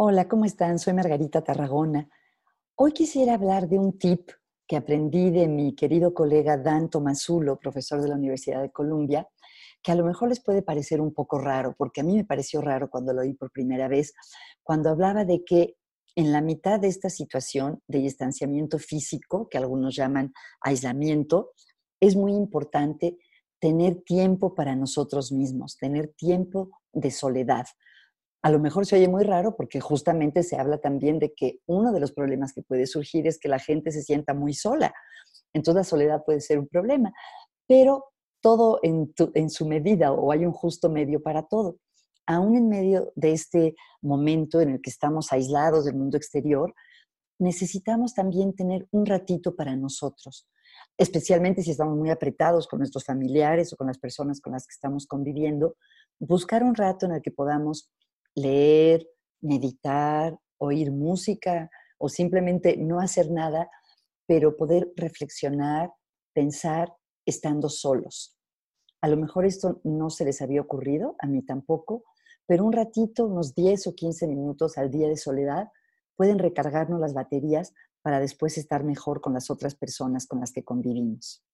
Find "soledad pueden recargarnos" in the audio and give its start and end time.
75.16-77.00